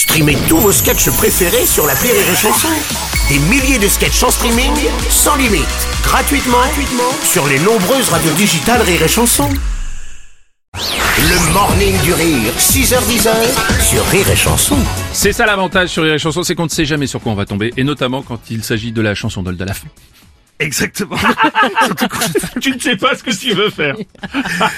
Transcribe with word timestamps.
Streamez 0.00 0.38
tous 0.48 0.56
vos 0.56 0.72
sketchs 0.72 1.10
préférés 1.10 1.66
sur 1.66 1.86
la 1.86 1.92
Rire 1.92 2.14
et 2.14 2.34
Chanson. 2.34 2.68
Des 3.28 3.38
milliers 3.38 3.78
de 3.78 3.86
sketchs 3.86 4.22
en 4.22 4.30
streaming, 4.30 4.72
sans 5.10 5.36
limite, 5.36 5.66
gratuitement, 6.02 6.56
gratuitement 6.56 7.12
sur 7.22 7.46
les 7.46 7.58
nombreuses 7.58 8.08
radios 8.08 8.32
digitales 8.32 8.80
Rire 8.80 9.02
et 9.02 9.08
Chanson. 9.08 9.50
Le 10.72 11.52
morning 11.52 12.00
du 12.00 12.14
rire, 12.14 12.50
6h10 12.56 13.28
sur 13.82 14.02
Rire 14.06 14.30
et 14.30 14.36
Chanson. 14.36 14.78
C'est 15.12 15.34
ça 15.34 15.44
l'avantage 15.44 15.90
sur 15.90 16.02
les 16.02 16.18
chansons, 16.18 16.44
c'est 16.44 16.54
qu'on 16.54 16.64
ne 16.64 16.70
sait 16.70 16.86
jamais 16.86 17.06
sur 17.06 17.20
quoi 17.20 17.32
on 17.32 17.36
va 17.36 17.44
tomber, 17.44 17.70
et 17.76 17.84
notamment 17.84 18.22
quand 18.22 18.40
il 18.50 18.64
s'agit 18.64 18.92
de 18.92 19.02
la 19.02 19.14
chanson 19.14 19.42
d'Old 19.42 19.60
à 19.60 19.66
la 19.66 19.74
fin. 19.74 19.88
Exactement. 20.60 21.16
Tu 22.60 22.72
ne 22.72 22.78
sais 22.78 22.96
pas 22.96 23.14
ce 23.14 23.22
que 23.22 23.30
tu 23.30 23.54
veux 23.54 23.70
faire. 23.70 23.96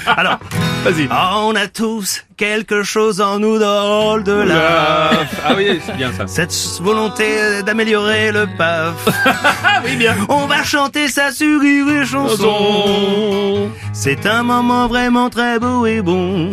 Alors, 0.05 0.39
Vas-y. 0.83 1.07
on 1.09 1.55
a 1.55 1.67
tous 1.67 2.25
quelque 2.35 2.83
chose 2.83 3.21
en 3.21 3.39
nous 3.39 3.57
drôle 3.57 4.23
de 4.23 4.33
là. 4.33 5.11
Ah 5.45 5.53
oui, 5.55 5.79
c'est 5.85 5.95
bien 5.95 6.11
ça. 6.11 6.27
Cette 6.27 6.53
volonté 6.81 7.63
d'améliorer 7.65 8.33
le 8.33 8.47
paf. 8.57 8.93
Ah 9.25 9.81
oui, 9.85 9.95
bien. 9.95 10.15
On 10.27 10.45
va 10.45 10.63
chanter 10.63 11.07
ça 11.07 11.31
sur 11.31 11.61
Rire 11.61 11.87
et 11.89 12.05
chanson. 12.05 13.69
C'est 13.93 14.25
un 14.25 14.43
moment 14.43 14.87
vraiment 14.87 15.29
très 15.29 15.57
beau 15.57 15.85
et 15.85 16.01
bon. 16.01 16.51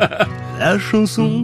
La 0.58 0.78
chanson 0.78 1.40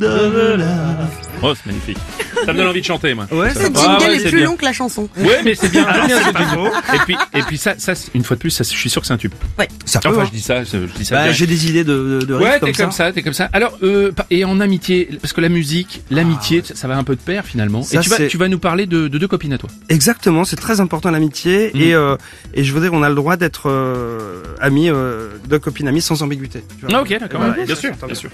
de 0.00 0.56
la... 0.56 1.25
Oh, 1.42 1.52
c'est 1.54 1.66
magnifique. 1.66 1.98
Ça 2.44 2.52
me 2.52 2.58
donne 2.58 2.68
envie 2.68 2.80
de 2.80 2.86
chanter, 2.86 3.12
moi. 3.14 3.26
Ouais, 3.30 3.50
jingle 3.54 3.72
Ah 3.76 3.98
ouais, 4.00 4.16
est 4.16 4.18
c'est 4.20 4.28
plus 4.30 4.38
bien. 4.38 4.46
long 4.46 4.56
que 4.56 4.64
la 4.64 4.72
chanson. 4.72 5.08
Ouais, 5.18 5.40
mais 5.44 5.54
c'est 5.54 5.70
bien. 5.70 5.84
faux. 5.84 6.68
Et 6.94 6.98
puis, 7.04 7.16
et 7.34 7.42
puis 7.42 7.58
ça, 7.58 7.74
ça, 7.78 7.92
une 8.14 8.24
fois 8.24 8.36
de 8.36 8.40
plus, 8.40 8.50
ça, 8.50 8.64
je 8.64 8.68
suis 8.70 8.88
sûr 8.90 9.00
que 9.02 9.06
c'est 9.06 9.12
un 9.12 9.18
tube. 9.18 9.32
Ouais. 9.58 9.68
Ça 9.84 10.00
peut, 10.00 10.08
Enfin, 10.08 10.20
hein. 10.22 10.24
je 10.26 10.30
dis 10.30 10.40
ça, 10.42 10.64
je 10.64 10.76
dis 10.96 11.04
ça. 11.04 11.16
Bah, 11.26 11.32
j'ai 11.32 11.46
des 11.46 11.68
idées 11.68 11.84
de, 11.84 12.20
de, 12.26 12.34
Ouais, 12.34 12.58
t'es 12.60 12.72
comme 12.72 12.92
ça, 12.92 13.12
t'es 13.12 13.22
comme 13.22 13.32
ça. 13.34 13.48
Alors, 13.52 13.76
euh, 13.82 14.12
et 14.30 14.44
en 14.44 14.60
amitié, 14.60 15.08
parce 15.20 15.32
que 15.32 15.40
la 15.40 15.48
musique, 15.48 16.02
l'amitié, 16.10 16.62
ça 16.74 16.88
va 16.88 16.96
un 16.96 17.04
peu 17.04 17.16
de 17.16 17.20
pair 17.20 17.44
finalement. 17.44 17.82
Ça, 17.82 17.98
et 17.98 18.02
tu 18.02 18.08
vas, 18.10 18.26
tu 18.26 18.38
vas 18.38 18.48
nous 18.48 18.58
parler 18.58 18.86
de, 18.86 19.08
de 19.08 19.18
deux 19.18 19.28
copines 19.28 19.52
à 19.52 19.58
toi. 19.58 19.68
Exactement, 19.88 20.44
c'est 20.44 20.56
très 20.56 20.80
important 20.80 21.10
l'amitié 21.10 21.70
Mhm. 21.74 21.80
et 21.82 21.94
euh, 21.94 22.16
et 22.54 22.64
je 22.64 22.72
veux 22.72 22.80
dire 22.80 22.92
on 22.92 23.02
a 23.02 23.08
le 23.08 23.14
droit 23.14 23.36
d'être 23.36 23.68
euh, 23.68 24.42
amis, 24.60 24.88
euh, 24.90 25.28
deux 25.48 25.58
copines 25.58 25.88
amies 25.88 26.00
sans 26.02 26.22
ambiguïté. 26.22 26.62
tu 26.80 26.86
vois. 26.86 26.98
Ah, 26.98 27.02
ok, 27.02 27.18
d'accord. 27.20 27.40
Bien 27.66 27.74
sûr, 27.74 27.92
bien 28.06 28.14
sûr. 28.14 28.30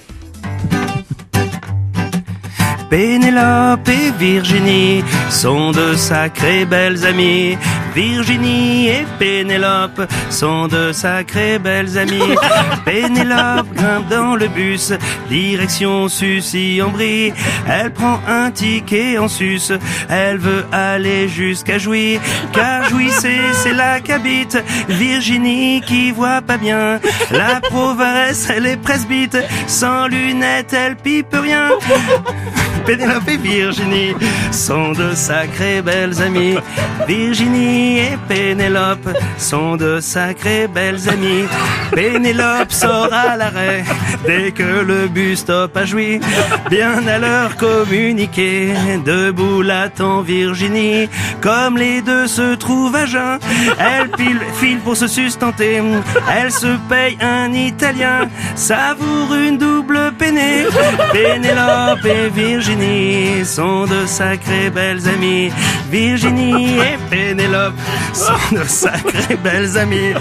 Pénélope 2.92 3.88
et 3.88 4.10
Virginie 4.18 5.02
sont 5.30 5.70
de 5.70 5.94
sacrées 5.96 6.66
belles 6.66 7.06
amies. 7.06 7.56
Virginie 7.94 8.88
et 8.88 9.06
Pénélope 9.18 10.00
sont 10.30 10.66
de 10.66 10.92
sacrées 10.92 11.58
belles 11.58 11.98
amies. 11.98 12.36
Pénélope 12.84 13.72
grimpe 13.74 14.08
dans 14.08 14.34
le 14.34 14.48
bus, 14.48 14.92
direction 15.28 16.08
Sucy-en-Brie. 16.08 17.34
Elle 17.68 17.92
prend 17.92 18.18
un 18.26 18.50
ticket 18.50 19.18
en 19.18 19.28
sus, 19.28 19.72
elle 20.08 20.38
veut 20.38 20.64
aller 20.72 21.28
jusqu'à 21.28 21.78
Jouy. 21.78 22.18
Car 22.52 22.88
Jouy 22.88 23.10
c'est, 23.10 23.72
là 23.72 24.00
qu'habite 24.00 24.58
Virginie 24.88 25.82
qui 25.82 26.12
voit 26.12 26.40
pas 26.40 26.56
bien. 26.56 26.98
La 27.30 27.60
provaresse 27.60 28.48
elle 28.48 28.66
est 28.66 28.76
presbyte, 28.76 29.36
sans 29.66 30.06
lunettes 30.06 30.72
elle 30.72 30.96
pipe 30.96 31.34
rien. 31.34 31.70
Pénélope 32.86 33.28
et 33.28 33.36
Virginie 33.36 34.14
sont 34.50 34.90
de 34.92 35.14
sacrées 35.14 35.82
belles 35.82 36.20
amies. 36.20 36.56
Virginie 37.06 37.81
et 37.82 38.18
Pénélope 38.28 39.08
sont 39.38 39.76
de 39.76 40.00
sacrées 40.00 40.68
belles 40.68 41.08
amies. 41.08 41.46
Pénélope 41.92 42.72
sort 42.72 43.12
à 43.12 43.36
l'arrêt 43.36 43.84
dès 44.26 44.50
que 44.52 44.84
le 44.84 45.08
bus 45.08 45.40
stop 45.40 45.76
a 45.76 45.84
joui. 45.84 46.20
Bien 46.70 47.06
à 47.06 47.18
leur 47.18 47.56
communiquer, 47.56 48.72
debout 49.04 49.62
l'attend 49.62 50.22
Virginie. 50.22 51.08
Comme 51.40 51.76
les 51.76 52.00
deux 52.02 52.26
se 52.26 52.54
trouvent 52.54 52.94
à 52.96 53.06
jeun, 53.06 53.38
elle 53.78 54.08
pile, 54.10 54.40
file 54.54 54.78
pour 54.78 54.96
se 54.96 55.06
sustenter. 55.06 55.82
Elle 56.36 56.52
se 56.52 56.76
paye 56.88 57.16
un 57.20 57.52
italien, 57.52 58.28
savoure 58.54 59.34
une 59.34 59.58
double 59.58 60.12
peinée. 60.18 60.64
Pénélope 61.12 62.04
et 62.04 62.28
Virginie 62.28 63.44
sont 63.44 63.84
de 63.86 64.06
sacrées 64.06 64.70
belles 64.70 65.08
amies. 65.08 65.50
Virginie 65.90 66.78
et 66.78 66.98
Pénélope 67.10 67.71
sont 68.12 68.54
de 68.54 68.64
sacrées 68.66 69.36
belles 69.42 69.76
amies. 69.78 70.14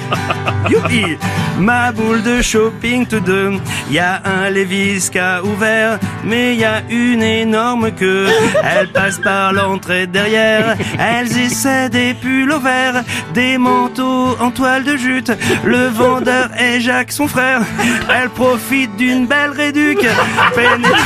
Youpi 0.69 1.17
Ma 1.59 1.91
boule 1.91 2.23
de 2.23 2.41
shopping 2.41 3.05
tous 3.05 3.19
deux. 3.19 3.53
Y 3.89 3.99
a 3.99 4.21
un 4.25 4.49
Levi's 4.49 5.09
qui 5.09 5.19
a 5.19 5.43
ouvert, 5.43 5.99
mais 6.23 6.55
y 6.55 6.63
a 6.63 6.81
une 6.89 7.21
énorme 7.21 7.91
queue. 7.91 8.27
Elle 8.63 8.87
passe 8.87 9.17
par 9.19 9.53
l'entrée 9.53 10.07
derrière. 10.07 10.75
Elles 10.97 11.37
essaient 11.37 11.89
des 11.89 12.13
pulls 12.13 12.51
au 12.51 12.59
vert, 12.59 13.03
des 13.33 13.57
manteaux 13.57 14.35
en 14.39 14.51
toile 14.51 14.83
de 14.83 14.97
jute. 14.97 15.31
Le 15.63 15.87
vendeur 15.87 16.49
est 16.57 16.79
Jacques, 16.79 17.11
son 17.11 17.27
frère. 17.27 17.61
Elle 18.09 18.29
profite 18.29 18.95
d'une 18.97 19.27
belle 19.27 19.51
réduque. 19.51 20.07
Pénélope 20.55 20.97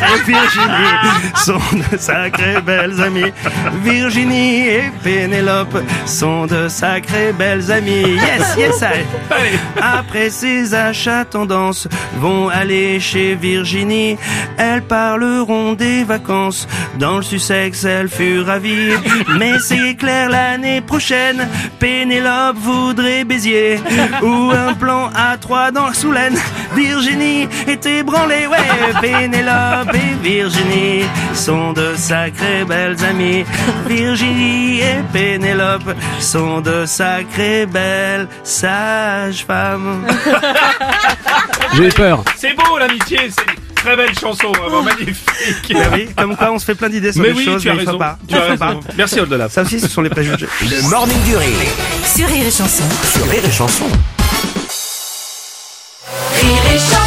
et 0.00 0.30
Virginie 0.30 1.34
sont 1.36 1.76
de 1.92 1.96
sacrées 1.96 2.60
belles 2.60 3.00
amies. 3.00 3.32
Virginie 3.82 4.68
et 4.68 4.92
Pénélope 5.02 5.78
sont 6.06 6.46
de 6.46 6.68
sacrées 6.68 7.32
belles 7.32 7.70
amies. 7.70 8.16
Yes, 8.16 8.56
yes, 8.56 8.82
I. 8.82 9.04
Après 9.80 10.30
ces 10.30 10.74
achats 10.74 11.24
tendance 11.24 11.88
vont 12.18 12.48
aller 12.48 13.00
chez 13.00 13.34
Virginie. 13.34 14.16
Elles 14.58 14.82
parleront 14.82 15.72
des 15.74 16.04
vacances. 16.04 16.68
Dans 16.98 17.16
le 17.18 17.22
Sussex, 17.22 17.84
elle 17.84 18.08
fut 18.08 18.40
ravie. 18.40 18.92
Mais 19.38 19.58
c'est 19.58 19.94
clair, 19.94 20.28
l'année 20.28 20.80
prochaine, 20.80 21.48
Pénélope 21.78 22.56
voudrait 22.56 23.24
Béziers. 23.24 23.80
Ou 24.22 24.50
un 24.50 24.74
plan 24.74 25.10
A3 25.10 25.72
dans 25.72 25.88
la 25.88 25.94
Soulaine. 25.94 26.36
Virginie 26.74 27.48
est 27.66 27.84
ébranlée, 27.86 28.46
ouais. 28.46 29.00
Pénélope 29.00 29.94
et 29.94 30.22
Virginie 30.22 31.04
sont 31.34 31.72
de 31.72 31.94
sacrées 31.96 32.64
belles 32.66 32.96
amies. 33.04 33.44
Virginie 33.86 34.80
et 34.80 35.02
Pénélope 35.12 35.81
sont 36.20 36.60
de 36.60 36.86
sacrées 36.86 37.66
belles 37.66 38.28
sages-femmes. 38.44 40.06
J'ai 41.74 41.88
peur. 41.88 42.22
C'est 42.36 42.54
beau 42.54 42.78
l'amitié, 42.78 43.18
c'est 43.30 43.52
une 43.52 43.74
très 43.74 43.96
belle 43.96 44.18
chanson, 44.18 44.52
vraiment 44.52 44.82
magnifique. 44.82 45.72
Ben 45.72 45.88
oui, 45.92 46.08
comme 46.16 46.36
quoi 46.36 46.50
on 46.52 46.58
se 46.58 46.64
fait 46.64 46.74
plein 46.74 46.88
d'idées 46.88 47.12
sur 47.12 47.22
Mais 47.22 47.28
les 47.28 47.34
oui, 47.34 47.44
choses, 47.44 47.62
tu 47.62 47.70
as 47.70 47.74
mais 47.74 47.80
il 47.82 47.84
faut 47.86 47.90
raison. 47.92 47.98
pas. 47.98 48.18
Tu 48.28 48.34
as 48.36 48.40
raison. 48.42 48.80
Merci 48.96 49.20
Old 49.20 49.48
Ça 49.50 49.62
aussi, 49.62 49.80
ce 49.80 49.88
sont 49.88 50.02
les 50.02 50.10
préjugés. 50.10 50.46
Le 50.62 50.88
morning 50.90 51.20
du 51.24 51.36
rire 51.36 51.48
Sur 52.14 52.28
Rire 52.28 52.46
et 52.46 52.50
Chanson. 52.50 52.84
sur 53.14 53.26
Rire 53.28 53.42
et 53.44 53.50
Chanson. 53.50 53.84
Rire 56.42 56.62
et 56.74 56.78
chanson. 56.78 57.01